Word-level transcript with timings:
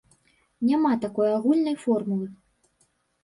Няма 0.69 0.93
такой 1.03 1.29
агульнай 1.37 1.77
формулы. 1.83 2.27